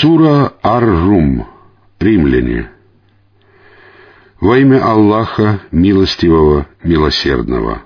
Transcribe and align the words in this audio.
Сура 0.00 0.54
Ар-Рум. 0.62 1.46
Римляне. 1.98 2.70
Во 4.40 4.56
имя 4.56 4.82
Аллаха, 4.82 5.60
милостивого, 5.72 6.68
милосердного. 6.82 7.82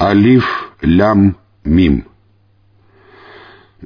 Алиф, 0.00 0.70
лям, 0.80 1.36
мим. 1.64 2.04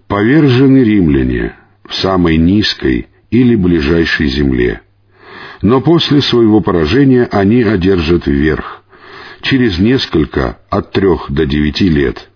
Повержены 0.06 0.84
римляне 0.84 1.56
в 1.88 1.94
самой 1.94 2.36
низкой 2.36 3.08
или 3.30 3.56
ближайшей 3.56 4.26
земле. 4.26 4.82
Но 5.62 5.80
после 5.80 6.20
своего 6.20 6.60
поражения 6.60 7.26
они 7.32 7.62
одержат 7.62 8.26
вверх, 8.26 8.82
через 9.40 9.78
несколько, 9.78 10.58
от 10.68 10.92
трех 10.92 11.30
до 11.30 11.46
девяти 11.46 11.88
лет— 11.88 12.28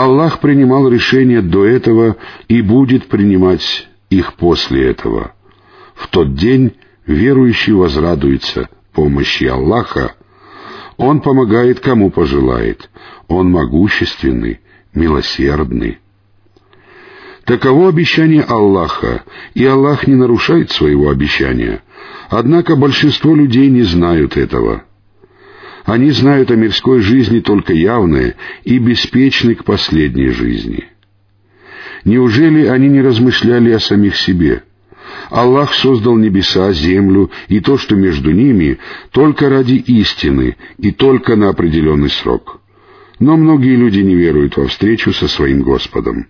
Аллах 0.00 0.40
принимал 0.40 0.88
решения 0.88 1.42
до 1.42 1.66
этого 1.66 2.16
и 2.48 2.62
будет 2.62 3.08
принимать 3.08 3.86
их 4.08 4.32
после 4.32 4.88
этого. 4.88 5.34
В 5.94 6.08
тот 6.08 6.32
день 6.34 6.72
верующий 7.04 7.74
возрадуется 7.74 8.70
помощи 8.94 9.44
Аллаха. 9.44 10.14
Он 10.96 11.20
помогает 11.20 11.80
кому 11.80 12.10
пожелает. 12.10 12.88
Он 13.28 13.50
могущественный, 13.50 14.60
милосердный. 14.94 15.98
Таково 17.44 17.90
обещание 17.90 18.42
Аллаха, 18.42 19.24
и 19.52 19.66
Аллах 19.66 20.06
не 20.06 20.14
нарушает 20.14 20.70
своего 20.70 21.10
обещания. 21.10 21.82
Однако 22.30 22.74
большинство 22.74 23.34
людей 23.34 23.68
не 23.68 23.82
знают 23.82 24.38
этого. 24.38 24.84
Они 25.84 26.10
знают 26.10 26.50
о 26.50 26.56
мирской 26.56 27.00
жизни 27.00 27.40
только 27.40 27.72
явное 27.72 28.36
и 28.64 28.78
беспечны 28.78 29.54
к 29.54 29.64
последней 29.64 30.28
жизни. 30.28 30.84
Неужели 32.04 32.66
они 32.66 32.88
не 32.88 33.00
размышляли 33.00 33.70
о 33.72 33.80
самих 33.80 34.16
себе? 34.16 34.62
Аллах 35.30 35.74
создал 35.74 36.16
небеса, 36.16 36.72
землю 36.72 37.30
и 37.48 37.60
то, 37.60 37.78
что 37.78 37.96
между 37.96 38.30
ними, 38.30 38.78
только 39.10 39.48
ради 39.48 39.74
истины 39.74 40.56
и 40.78 40.92
только 40.92 41.36
на 41.36 41.48
определенный 41.48 42.10
срок. 42.10 42.60
Но 43.18 43.36
многие 43.36 43.76
люди 43.76 44.00
не 44.00 44.14
веруют 44.14 44.56
во 44.56 44.66
встречу 44.66 45.12
со 45.12 45.28
своим 45.28 45.62
Господом. 45.62 46.26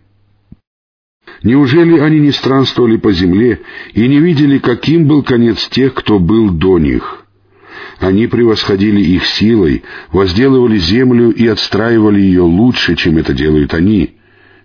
Неужели 1.42 1.98
они 1.98 2.18
не 2.20 2.32
странствовали 2.32 2.96
по 2.96 3.12
земле 3.12 3.60
и 3.94 4.06
не 4.06 4.18
видели, 4.18 4.58
каким 4.58 5.06
был 5.06 5.22
конец 5.22 5.68
тех, 5.68 5.94
кто 5.94 6.18
был 6.18 6.50
до 6.50 6.78
них? 6.78 7.19
Они 8.00 8.26
превосходили 8.26 9.02
их 9.02 9.26
силой, 9.26 9.84
возделывали 10.10 10.78
землю 10.78 11.30
и 11.30 11.46
отстраивали 11.46 12.18
ее 12.18 12.40
лучше, 12.40 12.96
чем 12.96 13.18
это 13.18 13.34
делают 13.34 13.74
они, 13.74 14.16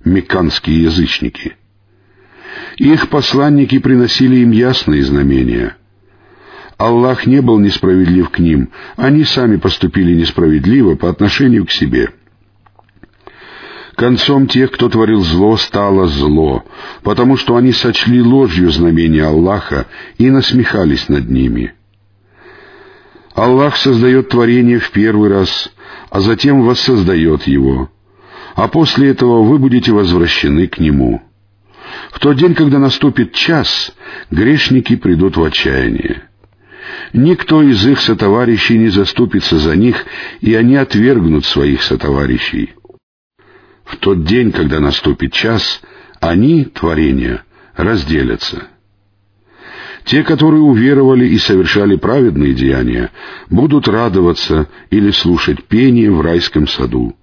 мекканские 0.06 0.84
язычники. 0.84 1.58
Их 2.78 3.10
посланники 3.10 3.78
приносили 3.80 4.38
им 4.38 4.52
ясные 4.52 5.04
знамения. 5.04 5.76
Аллах 6.78 7.26
не 7.26 7.42
был 7.42 7.60
несправедлив 7.60 8.30
к 8.30 8.40
ним, 8.40 8.70
они 8.96 9.26
сами 9.26 9.58
поступили 9.58 10.16
несправедливо 10.16 10.96
по 10.96 11.10
отношению 11.10 11.66
к 11.66 11.72
себе. 11.72 12.12
Концом 13.96 14.48
тех, 14.48 14.72
кто 14.72 14.88
творил 14.88 15.22
зло, 15.22 15.58
стало 15.58 16.08
зло, 16.08 16.64
потому 17.04 17.36
что 17.36 17.58
они 17.58 17.74
сочли 17.74 18.22
ложью 18.22 18.72
знамения 18.72 19.26
Аллаха 19.26 19.88
и 20.18 20.30
насмехались 20.30 21.10
над 21.10 21.30
ними— 21.30 21.74
Аллах 23.36 23.76
создает 23.76 24.30
творение 24.30 24.80
в 24.80 24.90
первый 24.92 25.30
раз, 25.30 25.70
а 26.10 26.22
затем 26.22 26.64
воссоздает 26.64 27.44
его, 27.44 27.92
а 28.56 28.70
после 28.70 29.10
этого 29.10 29.44
вы 29.44 29.60
будете 29.60 29.92
возвращены 29.92 30.68
к 30.68 30.80
Нему. 30.80 31.22
В 32.12 32.20
тот 32.20 32.38
день, 32.38 32.56
когда 32.56 32.80
наступит 32.80 33.34
час, 33.34 33.94
грешники 34.32 34.96
придут 34.96 35.36
в 35.36 35.44
отчаяние. 35.44 36.24
Никто 37.12 37.62
из 37.62 37.86
их 37.86 38.00
сотоварищей 38.00 38.78
не 38.78 38.88
заступится 38.88 39.58
за 39.58 39.76
них, 39.76 40.06
и 40.40 40.56
они 40.56 40.78
отвергнут 40.78 41.46
своих 41.46 41.84
сотоварищей. 41.84 42.74
В 43.84 43.98
тот 43.98 44.24
день, 44.24 44.54
когда 44.54 44.80
наступит 44.80 45.34
час, 45.34 45.82
они, 46.22 46.64
творения, 46.64 47.44
разделятся— 47.76 48.68
те, 50.06 50.24
которые 50.24 50.62
уверовали 50.62 51.26
и 51.26 51.38
совершали 51.40 51.96
праведные 51.96 52.54
деяния, 52.54 53.10
будут 53.50 53.88
радоваться 53.88 54.68
или 54.92 55.10
слушать 55.10 55.64
пение 55.64 56.12
в 56.12 56.22
райском 56.22 56.68
саду. 56.68 57.16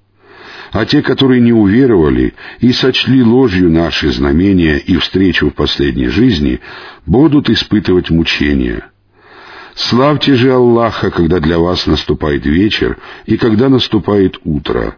А 0.72 0.84
те, 0.84 1.00
которые 1.02 1.40
не 1.40 1.52
уверовали 1.52 2.34
и 2.60 2.72
сочли 2.72 3.22
ложью 3.22 3.70
наши 3.70 4.10
знамения 4.10 4.78
и 4.78 4.96
встречу 4.96 5.50
в 5.50 5.54
последней 5.54 6.08
жизни, 6.08 6.60
будут 7.06 7.50
испытывать 7.50 8.10
мучения. 8.10 8.88
Славьте 9.74 10.34
же 10.34 10.52
Аллаха, 10.52 11.10
когда 11.10 11.40
для 11.40 11.58
вас 11.58 11.86
наступает 11.86 12.46
вечер 12.46 12.98
и 13.26 13.36
когда 13.36 13.68
наступает 13.68 14.38
утро. 14.44 14.96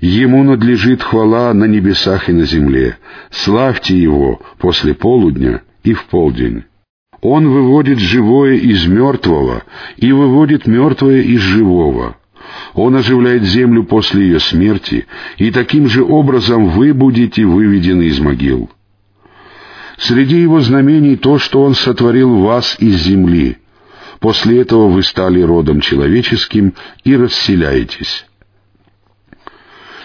Ему 0.00 0.42
надлежит 0.42 1.02
хвала 1.02 1.52
на 1.52 1.64
небесах 1.64 2.28
и 2.28 2.32
на 2.32 2.44
земле. 2.44 2.98
Славьте 3.30 3.98
Его 4.00 4.40
после 4.58 4.94
полудня 4.94 5.62
и 5.82 5.92
в 5.92 6.04
полдень. 6.04 6.64
Он 7.20 7.48
выводит 7.48 7.98
живое 7.98 8.54
из 8.54 8.86
мертвого 8.86 9.64
и 9.96 10.12
выводит 10.12 10.66
мертвое 10.66 11.22
из 11.22 11.40
живого. 11.40 12.16
Он 12.74 12.94
оживляет 12.94 13.42
землю 13.42 13.84
после 13.84 14.26
ее 14.26 14.40
смерти, 14.40 15.06
и 15.36 15.50
таким 15.50 15.88
же 15.88 16.04
образом 16.04 16.68
вы 16.68 16.94
будете 16.94 17.44
выведены 17.44 18.04
из 18.04 18.20
могил. 18.20 18.70
Среди 19.98 20.40
его 20.40 20.60
знамений 20.60 21.16
то, 21.16 21.38
что 21.38 21.62
он 21.62 21.74
сотворил 21.74 22.38
вас 22.38 22.76
из 22.78 23.02
земли. 23.02 23.58
После 24.20 24.60
этого 24.60 24.88
вы 24.88 25.02
стали 25.02 25.40
родом 25.40 25.80
человеческим 25.80 26.74
и 27.02 27.16
расселяетесь. 27.16 28.26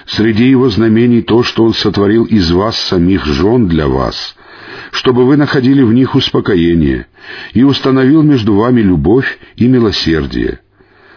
Среди 0.08 0.50
его 0.50 0.70
знамений 0.70 1.22
то, 1.22 1.44
что 1.44 1.64
он 1.64 1.74
сотворил 1.74 2.26
из 2.26 2.52
вас 2.52 2.78
самих 2.78 3.26
жен 3.26 3.68
для 3.68 3.88
вас— 3.88 4.36
чтобы 4.92 5.26
вы 5.26 5.38
находили 5.38 5.82
в 5.82 5.94
них 5.94 6.16
успокоение, 6.16 7.08
и 7.54 7.64
установил 7.64 8.22
между 8.24 8.56
вами 8.56 8.82
любовь 8.82 9.40
и 9.56 9.68
милосердие. 9.68 10.60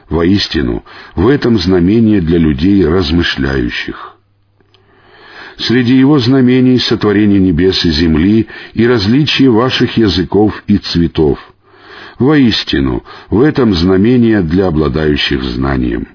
Воистину, 0.08 0.84
в 1.14 1.28
этом 1.28 1.58
знамение 1.58 2.20
для 2.20 2.38
людей 2.38 2.86
размышляющих. 2.86 4.16
Среди 5.56 5.96
его 5.96 6.18
знамений 6.18 6.78
сотворение 6.78 7.40
небес 7.40 7.84
и 7.84 7.90
земли 7.90 8.46
и 8.74 8.86
различие 8.86 9.50
ваших 9.50 9.96
языков 9.96 10.62
и 10.66 10.76
цветов. 10.76 11.38
Воистину, 12.18 13.04
в 13.30 13.40
этом 13.40 13.74
знамение 13.74 14.42
для 14.42 14.68
обладающих 14.68 15.42
знанием. 15.42 16.08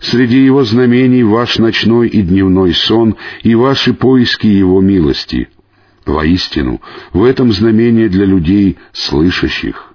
Среди 0.00 0.42
его 0.42 0.64
знамений 0.64 1.22
ваш 1.22 1.58
ночной 1.58 2.08
и 2.08 2.22
дневной 2.22 2.72
сон 2.72 3.16
и 3.42 3.54
ваши 3.54 3.92
поиски 3.92 4.46
его 4.46 4.80
милости— 4.80 5.48
Воистину, 6.06 6.80
в 7.12 7.24
этом 7.24 7.52
знамение 7.52 8.08
для 8.08 8.24
людей, 8.24 8.78
слышащих. 8.92 9.92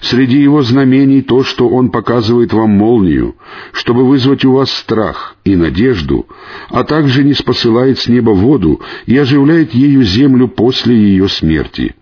Среди 0.00 0.38
его 0.38 0.62
знамений 0.62 1.20
то, 1.20 1.44
что 1.44 1.68
он 1.68 1.90
показывает 1.90 2.52
вам 2.52 2.70
молнию, 2.70 3.36
чтобы 3.72 4.06
вызвать 4.06 4.44
у 4.46 4.52
вас 4.52 4.70
страх 4.72 5.36
и 5.44 5.56
надежду, 5.56 6.26
а 6.70 6.84
также 6.84 7.22
не 7.22 7.34
спосылает 7.34 7.98
с 7.98 8.08
неба 8.08 8.30
воду 8.30 8.80
и 9.04 9.16
оживляет 9.16 9.74
ею 9.74 10.02
землю 10.02 10.48
после 10.48 10.96
ее 10.96 11.28
смерти. 11.28 11.94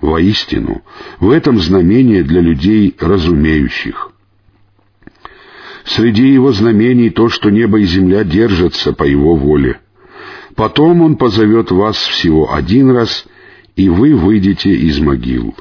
Воистину, 0.00 0.82
в 1.20 1.30
этом 1.30 1.60
знамение 1.60 2.24
для 2.24 2.40
людей 2.40 2.96
разумеющих. 2.98 4.10
Среди 5.84 6.32
его 6.32 6.52
знамений 6.52 7.10
то, 7.10 7.28
что 7.28 7.50
небо 7.50 7.78
и 7.78 7.84
земля 7.84 8.24
держатся 8.24 8.92
по 8.92 9.04
его 9.04 9.36
воле— 9.36 9.78
Потом 10.56 11.00
он 11.02 11.16
позовет 11.16 11.70
вас 11.70 11.96
всего 11.96 12.52
один 12.52 12.90
раз, 12.90 13.24
и 13.76 13.88
вы 13.88 14.14
выйдете 14.14 14.70
из 14.70 14.98
могил. 14.98 15.54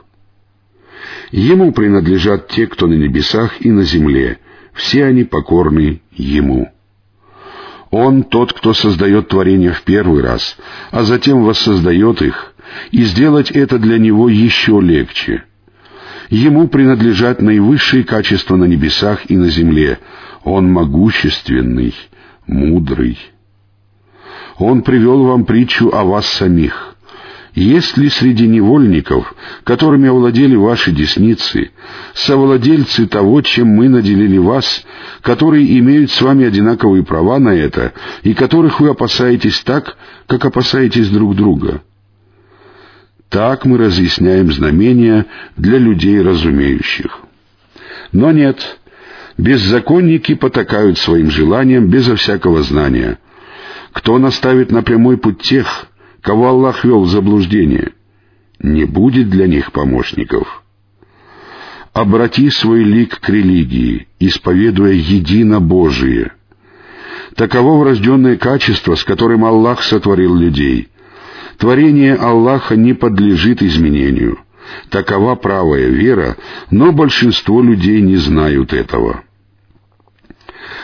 Ему 1.31 1.71
принадлежат 1.71 2.49
те, 2.49 2.67
кто 2.67 2.87
на 2.87 2.93
небесах 2.93 3.61
и 3.61 3.71
на 3.71 3.83
земле, 3.83 4.39
все 4.73 5.05
они 5.05 5.23
покорны 5.23 6.01
Ему. 6.11 6.71
Он 7.89 8.23
тот, 8.23 8.53
кто 8.53 8.73
создает 8.73 9.29
творения 9.29 9.71
в 9.71 9.81
первый 9.83 10.21
раз, 10.21 10.57
а 10.91 11.03
затем 11.03 11.43
воссоздает 11.43 12.21
их, 12.21 12.53
и 12.91 13.03
сделать 13.03 13.51
это 13.51 13.79
для 13.79 13.97
Него 13.97 14.29
еще 14.29 14.79
легче. 14.81 15.43
Ему 16.29 16.67
принадлежат 16.67 17.41
наивысшие 17.41 18.03
качества 18.03 18.55
на 18.55 18.65
небесах 18.65 19.29
и 19.29 19.35
на 19.35 19.49
земле. 19.49 19.99
Он 20.43 20.71
могущественный, 20.71 21.93
мудрый. 22.47 23.17
Он 24.61 24.83
привел 24.83 25.23
вам 25.23 25.45
притчу 25.45 25.89
о 25.91 26.03
вас 26.03 26.27
самих. 26.27 26.95
Есть 27.55 27.97
ли 27.97 28.09
среди 28.09 28.47
невольников, 28.47 29.33
которыми 29.63 30.07
овладели 30.07 30.55
ваши 30.55 30.91
десницы, 30.91 31.71
совладельцы 32.13 33.07
того, 33.07 33.41
чем 33.41 33.67
мы 33.69 33.89
наделили 33.89 34.37
вас, 34.37 34.85
которые 35.21 35.79
имеют 35.79 36.11
с 36.11 36.21
вами 36.21 36.45
одинаковые 36.45 37.03
права 37.03 37.39
на 37.39 37.49
это, 37.49 37.93
и 38.21 38.35
которых 38.35 38.79
вы 38.79 38.89
опасаетесь 38.89 39.59
так, 39.61 39.97
как 40.27 40.45
опасаетесь 40.45 41.09
друг 41.09 41.35
друга? 41.35 41.81
Так 43.29 43.65
мы 43.65 43.79
разъясняем 43.79 44.51
знамения 44.51 45.25
для 45.57 45.79
людей 45.79 46.21
разумеющих. 46.21 47.19
Но 48.11 48.31
нет, 48.31 48.77
беззаконники 49.37 50.35
потакают 50.35 50.99
своим 50.99 51.31
желаниям 51.31 51.89
безо 51.89 52.15
всякого 52.15 52.61
знания. 52.61 53.17
Кто 53.93 54.17
наставит 54.17 54.71
на 54.71 54.83
прямой 54.83 55.17
путь 55.17 55.41
тех, 55.41 55.87
кого 56.21 56.49
Аллах 56.49 56.83
вел 56.85 57.01
в 57.01 57.09
заблуждение, 57.09 57.93
не 58.59 58.85
будет 58.85 59.29
для 59.29 59.47
них 59.47 59.71
помощников. 59.71 60.63
Обрати 61.93 62.49
свой 62.49 62.83
лик 62.83 63.19
к 63.19 63.27
религии, 63.29 64.07
исповедуя 64.19 64.93
едино 64.93 65.59
Божие. 65.59 66.31
Таково 67.35 67.79
врожденное 67.79 68.37
качество, 68.37 68.95
с 68.95 69.03
которым 69.03 69.43
Аллах 69.43 69.83
сотворил 69.83 70.35
людей. 70.35 70.87
Творение 71.57 72.15
Аллаха 72.15 72.75
не 72.75 72.93
подлежит 72.93 73.61
изменению. 73.61 74.39
Такова 74.89 75.35
правая 75.35 75.87
вера, 75.87 76.37
но 76.69 76.93
большинство 76.93 77.61
людей 77.61 78.01
не 78.01 78.15
знают 78.15 78.73
этого. 78.73 79.23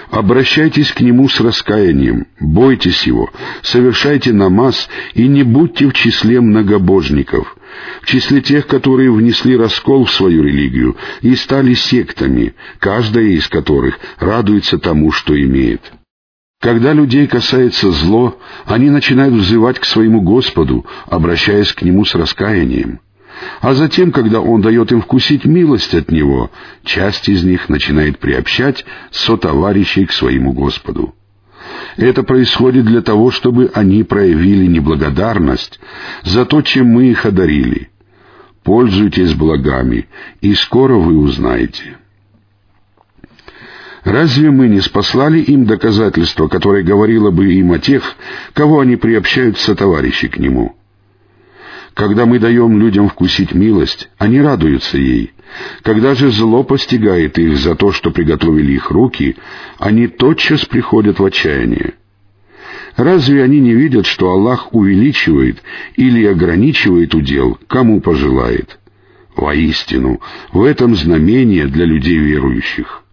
Обращайтесь 0.09 0.91
к 0.91 1.01
Нему 1.01 1.27
с 1.29 1.39
раскаянием, 1.39 2.27
бойтесь 2.39 3.03
Его, 3.03 3.29
совершайте 3.61 4.33
намаз 4.33 4.89
и 5.13 5.27
не 5.27 5.43
будьте 5.43 5.87
в 5.87 5.93
числе 5.93 6.39
многобожников, 6.39 7.55
в 8.01 8.05
числе 8.05 8.41
тех, 8.41 8.67
которые 8.67 9.11
внесли 9.11 9.57
раскол 9.57 10.05
в 10.05 10.11
свою 10.11 10.43
религию 10.43 10.95
и 11.21 11.35
стали 11.35 11.73
сектами, 11.73 12.53
каждая 12.79 13.25
из 13.25 13.47
которых 13.47 13.99
радуется 14.19 14.77
тому, 14.77 15.11
что 15.11 15.39
имеет. 15.39 15.81
Когда 16.59 16.93
людей 16.93 17.27
касается 17.27 17.91
зло, 17.91 18.39
они 18.65 18.89
начинают 18.89 19.35
взывать 19.35 19.77
к 19.77 19.85
своему 19.85 20.21
Господу, 20.21 20.85
обращаясь 21.05 21.71
к 21.71 21.83
Нему 21.83 22.03
с 22.03 22.15
раскаянием. 22.15 22.99
А 23.61 23.73
затем, 23.73 24.11
когда 24.11 24.41
Он 24.41 24.61
дает 24.61 24.91
им 24.91 25.01
вкусить 25.01 25.45
милость 25.45 25.93
от 25.93 26.11
Него, 26.11 26.51
часть 26.83 27.29
из 27.29 27.43
них 27.43 27.69
начинает 27.69 28.19
приобщать 28.19 28.85
сотоварищей 29.11 30.05
к 30.05 30.11
своему 30.11 30.53
Господу. 30.53 31.13
Это 31.97 32.23
происходит 32.23 32.85
для 32.85 33.01
того, 33.01 33.31
чтобы 33.31 33.71
они 33.73 34.03
проявили 34.03 34.65
неблагодарность 34.67 35.79
за 36.23 36.45
то, 36.45 36.61
чем 36.61 36.87
мы 36.87 37.07
их 37.07 37.25
одарили. 37.25 37.89
Пользуйтесь 38.63 39.33
благами, 39.33 40.07
и 40.41 40.53
скоро 40.53 40.95
вы 40.95 41.17
узнаете. 41.17 41.97
Разве 44.03 44.51
мы 44.51 44.67
не 44.67 44.79
спаслали 44.79 45.39
им 45.39 45.65
доказательство, 45.65 46.47
которое 46.47 46.83
говорило 46.83 47.31
бы 47.31 47.53
им 47.53 47.73
о 47.73 47.79
тех, 47.79 48.15
кого 48.53 48.79
они 48.79 48.95
приобщают 48.95 49.57
сотоварищи 49.57 50.27
к 50.27 50.37
нему? 50.37 50.75
Когда 51.97 52.27
мы 52.27 52.37
даем 52.37 52.79
людям 52.79 53.09
вкусить 53.09 53.55
милость, 53.55 54.07
они 54.19 54.39
радуются 54.39 54.99
ей. 54.99 55.33
Когда 55.81 56.13
же 56.13 56.29
зло 56.29 56.63
постигает 56.63 57.39
их 57.39 57.57
за 57.57 57.73
то, 57.73 57.91
что 57.91 58.11
приготовили 58.11 58.73
их 58.73 58.91
руки, 58.91 59.35
они 59.79 60.05
тотчас 60.05 60.63
приходят 60.65 61.17
в 61.17 61.25
отчаяние. 61.25 61.95
Разве 62.97 63.43
они 63.43 63.59
не 63.59 63.73
видят, 63.73 64.05
что 64.05 64.29
Аллах 64.29 64.75
увеличивает 64.75 65.63
или 65.95 66.23
ограничивает 66.27 67.15
удел, 67.15 67.57
кому 67.65 67.99
пожелает? 67.99 68.77
Воистину, 69.35 70.21
в 70.51 70.61
этом 70.61 70.95
знамение 70.95 71.65
для 71.65 71.85
людей 71.85 72.19
верующих. 72.19 73.05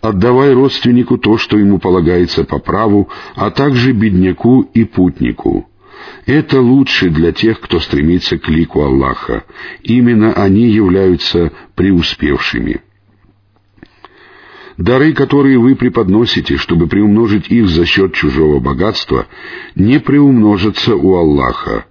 Отдавай 0.00 0.54
родственнику 0.54 1.18
то, 1.18 1.36
что 1.36 1.58
ему 1.58 1.78
полагается 1.78 2.44
по 2.44 2.58
праву, 2.58 3.10
а 3.34 3.50
также 3.50 3.92
бедняку 3.92 4.62
и 4.62 4.84
путнику— 4.84 5.68
это 6.26 6.60
лучше 6.60 7.08
для 7.10 7.32
тех, 7.32 7.60
кто 7.60 7.80
стремится 7.80 8.38
к 8.38 8.48
лику 8.48 8.82
Аллаха. 8.82 9.44
Именно 9.82 10.32
они 10.32 10.68
являются 10.68 11.52
преуспевшими. 11.74 12.80
Дары, 14.76 15.14
которые 15.14 15.58
вы 15.58 15.74
преподносите, 15.74 16.58
чтобы 16.58 16.86
приумножить 16.86 17.48
их 17.48 17.68
за 17.68 17.86
счет 17.86 18.12
чужого 18.12 18.60
богатства, 18.60 19.26
не 19.74 19.98
приумножатся 20.00 20.94
у 20.94 21.14
Аллаха. 21.14 21.86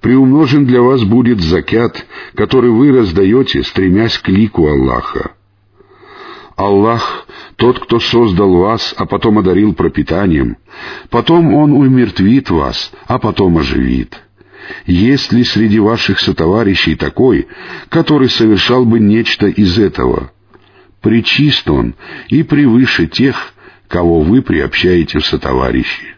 Приумножен 0.00 0.64
для 0.64 0.80
вас 0.80 1.02
будет 1.04 1.40
закят, 1.40 2.06
который 2.34 2.70
вы 2.70 2.92
раздаете, 2.92 3.62
стремясь 3.62 4.16
к 4.18 4.28
лику 4.28 4.68
Аллаха. 4.68 5.32
Аллах— 6.56 7.26
тот, 7.58 7.80
кто 7.80 7.98
создал 7.98 8.54
вас, 8.54 8.94
а 8.96 9.04
потом 9.04 9.38
одарил 9.38 9.74
пропитанием. 9.74 10.58
Потом 11.10 11.52
Он 11.54 11.72
умертвит 11.72 12.50
вас, 12.50 12.92
а 13.06 13.18
потом 13.18 13.58
оживит. 13.58 14.16
Есть 14.86 15.32
ли 15.32 15.42
среди 15.42 15.80
ваших 15.80 16.20
сотоварищей 16.20 16.94
такой, 16.94 17.48
который 17.88 18.28
совершал 18.28 18.84
бы 18.84 19.00
нечто 19.00 19.48
из 19.48 19.76
этого? 19.76 20.30
Причист 21.00 21.68
Он 21.68 21.96
и 22.28 22.44
превыше 22.44 23.08
тех, 23.08 23.52
кого 23.88 24.20
вы 24.20 24.40
приобщаете 24.40 25.18
в 25.18 25.26
сотоварищи. 25.26 26.17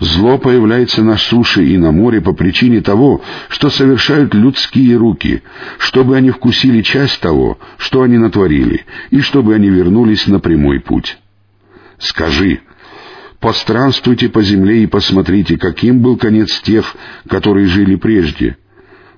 Зло 0.00 0.38
появляется 0.38 1.02
на 1.02 1.18
суше 1.18 1.62
и 1.62 1.76
на 1.76 1.92
море 1.92 2.22
по 2.22 2.32
причине 2.32 2.80
того, 2.80 3.20
что 3.50 3.68
совершают 3.68 4.32
людские 4.32 4.96
руки, 4.96 5.42
чтобы 5.78 6.16
они 6.16 6.30
вкусили 6.30 6.80
часть 6.80 7.20
того, 7.20 7.58
что 7.76 8.00
они 8.00 8.16
натворили, 8.16 8.86
и 9.10 9.20
чтобы 9.20 9.54
они 9.54 9.68
вернулись 9.68 10.26
на 10.26 10.40
прямой 10.40 10.80
путь. 10.80 11.18
Скажи, 11.98 12.60
постранствуйте 13.40 14.30
по 14.30 14.42
земле 14.42 14.84
и 14.84 14.86
посмотрите, 14.86 15.58
каким 15.58 16.00
был 16.00 16.16
конец 16.16 16.60
тех, 16.62 16.96
которые 17.28 17.66
жили 17.66 17.96
прежде. 17.96 18.56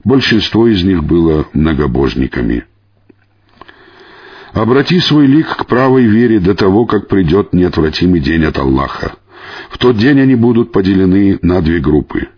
Большинство 0.03 0.67
из 0.67 0.83
них 0.83 1.05
было 1.05 1.47
многобожниками. 1.53 2.65
Обрати 4.53 4.99
свой 4.99 5.27
лик 5.27 5.57
к 5.57 5.67
правой 5.67 6.07
вере 6.07 6.41
до 6.41 6.57
того, 6.57 6.87
как 6.87 7.07
придет 7.07 7.53
неотвратимый 7.53 8.21
день 8.21 8.45
от 8.45 8.59
Аллаха. 8.59 9.15
В 9.71 9.79
тот 9.79 9.97
день 9.97 10.21
они 10.21 10.35
будут 10.35 10.73
поделены 10.73 11.39
на 11.43 11.61
две 11.61 11.81
группы. 11.81 12.29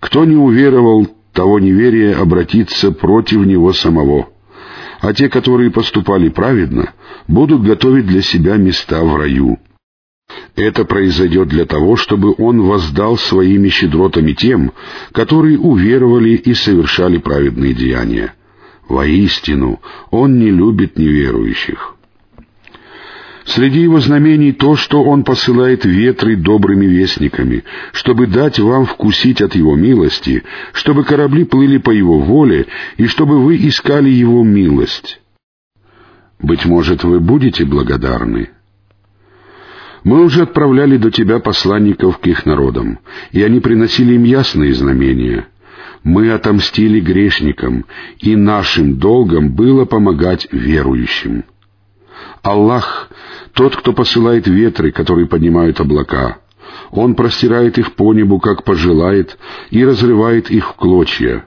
Кто 0.00 0.24
не 0.24 0.36
уверовал, 0.36 1.06
того 1.32 1.58
неверие 1.58 2.14
обратится 2.14 2.92
против 2.92 3.44
него 3.44 3.72
самого. 3.72 4.28
А 5.00 5.12
те, 5.12 5.28
которые 5.28 5.70
поступали 5.70 6.28
праведно, 6.28 6.92
будут 7.28 7.62
готовить 7.62 8.06
для 8.06 8.22
себя 8.22 8.56
места 8.56 9.04
в 9.04 9.16
раю. 9.16 9.58
Это 10.54 10.84
произойдет 10.84 11.48
для 11.48 11.66
того, 11.66 11.96
чтобы 11.96 12.34
он 12.38 12.62
воздал 12.62 13.16
своими 13.18 13.68
щедротами 13.68 14.32
тем, 14.32 14.72
которые 15.12 15.58
уверовали 15.58 16.30
и 16.30 16.54
совершали 16.54 17.18
праведные 17.18 17.74
деяния. 17.74 18.34
Воистину, 18.88 19.80
он 20.10 20.38
не 20.38 20.50
любит 20.50 20.96
неверующих. 20.96 21.95
Среди 23.46 23.80
его 23.80 24.00
знамений 24.00 24.50
то, 24.52 24.74
что 24.74 25.04
он 25.04 25.22
посылает 25.22 25.84
ветры 25.84 26.36
добрыми 26.36 26.84
вестниками, 26.86 27.62
чтобы 27.92 28.26
дать 28.26 28.58
вам 28.58 28.86
вкусить 28.86 29.40
от 29.40 29.54
его 29.54 29.76
милости, 29.76 30.42
чтобы 30.72 31.04
корабли 31.04 31.44
плыли 31.44 31.78
по 31.78 31.90
его 31.90 32.18
воле, 32.18 32.66
и 32.96 33.06
чтобы 33.06 33.40
вы 33.40 33.56
искали 33.68 34.10
его 34.10 34.42
милость. 34.42 35.20
Быть 36.40 36.64
может, 36.64 37.04
вы 37.04 37.20
будете 37.20 37.64
благодарны. 37.64 38.50
Мы 40.02 40.24
уже 40.24 40.42
отправляли 40.42 40.96
до 40.96 41.12
тебя 41.12 41.38
посланников 41.38 42.18
к 42.18 42.26
их 42.26 42.46
народам, 42.46 42.98
и 43.30 43.42
они 43.44 43.60
приносили 43.60 44.14
им 44.14 44.24
ясные 44.24 44.74
знамения. 44.74 45.46
Мы 46.02 46.32
отомстили 46.32 46.98
грешникам, 46.98 47.84
и 48.18 48.34
нашим 48.34 48.98
долгом 48.98 49.54
было 49.54 49.84
помогать 49.84 50.48
верующим. 50.50 51.44
Аллах— 52.42 53.10
тот, 53.52 53.76
кто 53.76 53.92
посылает 53.92 54.46
ветры, 54.46 54.92
которые 54.92 55.26
поднимают 55.26 55.80
облака. 55.80 56.38
Он 56.90 57.14
простирает 57.14 57.78
их 57.78 57.94
по 57.94 58.12
небу, 58.14 58.38
как 58.38 58.64
пожелает, 58.64 59.38
и 59.70 59.84
разрывает 59.84 60.50
их 60.50 60.70
в 60.70 60.72
клочья. 60.74 61.46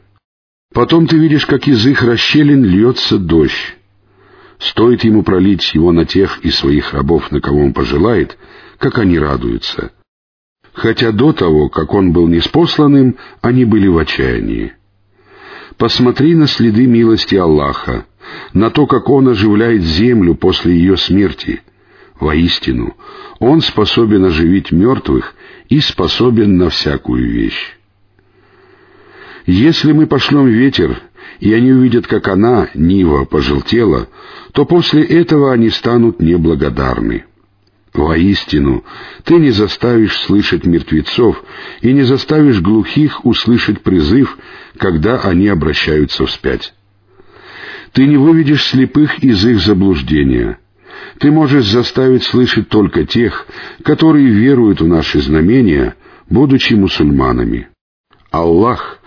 Потом 0.74 1.08
ты 1.08 1.18
видишь, 1.18 1.46
как 1.46 1.68
из 1.68 1.86
их 1.86 2.02
расщелин 2.02 2.64
льется 2.64 3.18
дождь. 3.18 3.78
Стоит 4.60 5.04
ему 5.04 5.24
пролить 5.24 5.74
его 5.74 5.92
на 5.92 6.06
тех 6.06 6.40
из 6.40 6.56
своих 6.56 6.94
рабов, 6.94 7.32
на 7.32 7.42
кого 7.42 7.62
он 7.62 7.74
пожелает, 7.74 8.38
как 8.78 8.98
они 8.98 9.18
радуются. 9.18 9.92
Хотя 10.74 11.12
до 11.12 11.34
того, 11.34 11.70
как 11.70 11.94
он 11.94 12.12
был 12.12 12.28
неспосланным, 12.28 13.18
они 13.42 13.66
были 13.66 13.88
в 13.88 13.98
отчаянии. 13.98 14.74
Посмотри 15.80 16.36
на 16.36 16.46
следы 16.46 16.88
милости 16.88 17.36
Аллаха, 17.36 18.06
на 18.54 18.70
то, 18.70 18.86
как 18.86 19.10
Он 19.10 19.30
оживляет 19.30 19.82
землю 19.82 20.36
после 20.36 20.74
ее 20.74 20.98
смерти. 20.98 21.62
Воистину, 22.20 22.98
Он 23.40 23.62
способен 23.62 24.26
оживить 24.26 24.74
мертвых 24.74 25.34
и 25.70 25.80
способен 25.80 26.58
на 26.58 26.70
всякую 26.70 27.32
вещь. 27.32 27.78
Если 29.46 29.94
мы 29.94 30.06
пошлем 30.06 30.48
ветер, 30.48 31.02
и 31.40 31.54
они 31.54 31.72
увидят, 31.72 32.08
как 32.08 32.28
она, 32.28 32.68
Нива, 32.74 33.24
пожелтела, 33.24 34.10
то 34.52 34.66
после 34.66 35.02
этого 35.06 35.54
они 35.54 35.70
станут 35.70 36.20
неблагодарны. 36.22 37.24
Воистину, 37.94 38.84
ты 39.24 39.36
не 39.36 39.50
заставишь 39.50 40.16
слышать 40.22 40.66
мертвецов 40.66 41.44
и 41.82 41.92
не 41.92 42.04
заставишь 42.04 42.62
глухих 42.62 43.26
услышать 43.26 43.82
призыв, 43.82 44.38
когда 44.78 45.20
они 45.20 45.48
обращаются 45.48 46.26
вспять. 46.26 46.74
Ты 47.94 48.06
не 48.06 48.18
выведешь 48.18 48.66
слепых 48.66 49.20
из 49.24 49.44
их 49.46 49.60
заблуждения. 49.60 50.60
Ты 51.18 51.32
можешь 51.32 51.66
заставить 51.66 52.24
слышать 52.24 52.70
только 52.70 53.06
тех, 53.06 53.48
которые 53.84 54.28
веруют 54.28 54.82
в 54.82 54.88
наши 54.88 55.20
знамения, 55.20 55.96
будучи 56.30 56.76
мусульманами. 56.76 57.70
Аллах 58.30 59.00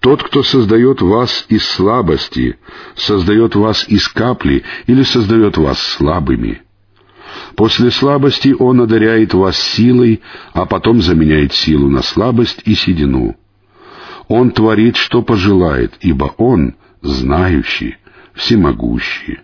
тот, 0.00 0.22
кто 0.22 0.42
создает 0.42 1.00
вас 1.00 1.46
из 1.48 1.64
слабости, 1.64 2.58
создает 2.94 3.54
вас 3.54 3.88
из 3.88 4.06
капли 4.08 4.62
или 4.86 5.02
создает 5.02 5.56
вас 5.56 5.78
слабыми. 5.78 6.63
После 7.56 7.90
слабости 7.90 8.54
Он 8.58 8.80
одаряет 8.80 9.34
вас 9.34 9.56
силой, 9.56 10.22
а 10.52 10.66
потом 10.66 11.00
заменяет 11.00 11.52
силу 11.52 11.88
на 11.88 12.02
слабость 12.02 12.62
и 12.64 12.74
седину. 12.74 13.36
Он 14.28 14.50
творит, 14.50 14.96
что 14.96 15.22
пожелает, 15.22 15.94
ибо 16.00 16.34
Он 16.36 16.74
знающий, 17.02 17.96
всемогущий. 18.34 19.40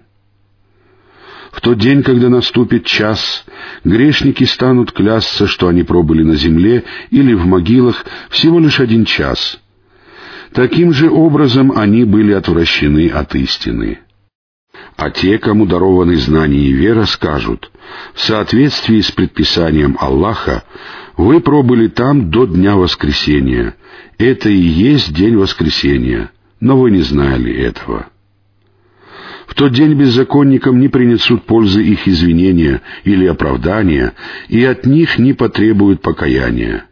В 1.53 1.61
тот 1.61 1.79
день, 1.79 2.03
когда 2.03 2.29
наступит 2.29 2.85
час, 2.85 3.45
грешники 3.85 4.45
станут 4.45 4.93
клясться, 4.93 5.47
что 5.47 5.69
они 5.69 5.83
пробыли 5.83 6.23
на 6.23 6.35
земле 6.35 6.85
или 7.11 7.35
в 7.35 7.45
могилах 7.47 8.05
всего 8.31 8.59
лишь 8.61 8.81
один 8.81 9.05
час— 9.05 9.61
Таким 10.53 10.93
же 10.93 11.09
образом 11.09 11.73
они 11.77 12.05
были 12.05 12.33
отвращены 12.33 13.09
от 13.09 13.35
истины. 13.37 14.01
А 14.97 15.11
те, 15.11 15.39
кому 15.39 15.67
дарованы 15.67 16.17
знания 16.17 16.61
и 16.61 16.73
вера, 16.73 17.05
скажут, 17.07 17.71
в 18.15 18.21
соответствии 18.21 19.01
с 19.01 19.11
предписанием 19.11 19.97
Аллаха, 19.99 20.65
вы 21.17 21.41
пробыли 21.41 21.89
там 21.89 22.31
до 22.31 22.47
дня 22.47 22.77
воскресения. 22.77 23.77
Это 24.19 24.51
и 24.51 24.57
есть 24.57 25.15
день 25.15 25.37
воскресения, 25.37 26.31
но 26.61 26.79
вы 26.79 26.91
не 26.91 27.01
знали 27.01 27.53
этого. 27.53 28.07
В 29.47 29.55
тот 29.55 29.73
день 29.73 29.95
беззаконникам 29.95 30.79
не 30.79 30.89
принесут 30.89 31.45
пользы 31.45 31.83
их 31.83 32.07
извинения 32.07 32.83
или 33.05 33.27
оправдания, 33.27 34.13
и 34.49 34.63
от 34.65 34.87
них 34.87 35.19
не 35.19 35.33
потребуют 35.33 36.03
покаяния. 36.03 36.85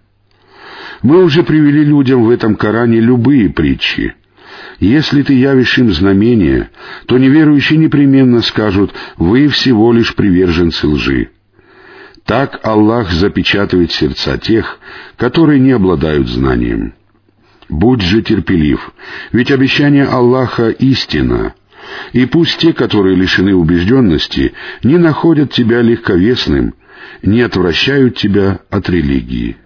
Мы 1.03 1.23
уже 1.23 1.45
привели 1.45 1.85
людям 1.85 2.25
в 2.25 2.31
этом 2.31 2.57
Коране 2.57 3.01
любые 3.01 3.51
притчи. 3.51 4.15
Если 4.81 5.23
ты 5.23 5.35
явишь 5.35 5.79
им 5.79 5.93
знамения, 5.93 6.71
то 7.07 7.19
неверующие 7.19 7.79
непременно 7.79 8.43
скажут 8.43 8.93
«Вы 9.17 9.49
всего 9.49 9.93
лишь 9.93 10.15
приверженцы 10.15 10.87
лжи». 10.87 11.31
Так 12.25 12.61
Аллах 12.63 13.11
запечатывает 13.11 13.91
сердца 13.91 14.37
тех, 14.37 14.79
которые 15.17 15.59
не 15.61 15.73
обладают 15.73 16.29
знанием. 16.29 16.93
Будь 17.69 18.03
же 18.03 18.23
терпелив, 18.23 18.93
ведь 19.33 19.51
обещание 19.51 20.05
Аллаха— 20.05 20.69
истина, 20.79 21.55
и 22.13 22.27
пусть 22.27 22.59
те, 22.59 22.73
которые 22.73 23.17
лишены 23.17 23.55
убежденности, 23.55 24.55
не 24.83 24.99
находят 24.99 25.53
тебя 25.53 25.81
легковесным, 25.83 26.75
не 27.23 27.41
отвращают 27.43 28.17
тебя 28.17 28.61
от 28.71 28.89
религии. 28.89 29.57